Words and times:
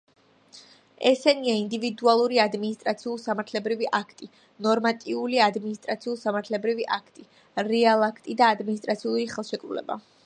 ესენია: 1.09 1.57
ინდივიდუალური 1.63 2.39
ადმინისტრაციულ-სამართლებრივი 2.43 3.89
აქტი, 3.99 4.29
ნორმატიული 4.69 5.43
ადმინისტრაციულ-სამართლებრივი 5.49 6.89
აქტი, 6.99 7.27
რეალაქტი 7.71 8.39
და 8.41 8.49
ადმინისტრაციული 8.57 9.29
ხელშეკრულება. 9.37 10.01